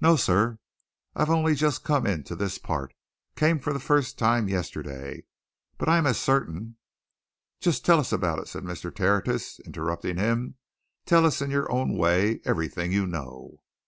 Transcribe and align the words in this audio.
"No, 0.00 0.14
sir. 0.14 0.60
I've 1.16 1.28
only 1.28 1.56
just 1.56 1.82
come 1.82 2.06
into 2.06 2.36
this 2.36 2.56
part 2.56 2.94
came 3.34 3.58
for 3.58 3.72
the 3.72 3.80
first 3.80 4.16
time 4.16 4.46
yesterday. 4.48 5.24
But 5.76 5.88
I'm 5.88 6.06
as 6.06 6.20
certain" 6.20 6.76
"Just 7.60 7.84
tell 7.84 7.98
us 7.98 8.12
all 8.12 8.16
about 8.18 8.38
it," 8.38 8.46
said 8.46 8.62
Mr. 8.62 8.94
Tertius, 8.94 9.58
interrupting 9.58 10.18
him. 10.18 10.54
"Tell 11.04 11.26
us 11.26 11.42
in 11.42 11.50
your 11.50 11.68
own 11.72 11.96
way. 11.98 12.38
Everything, 12.44 12.92
you 12.92 13.08
know." 13.08 13.58